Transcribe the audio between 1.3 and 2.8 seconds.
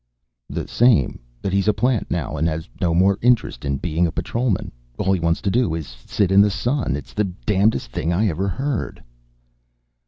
that he's a plant now, and has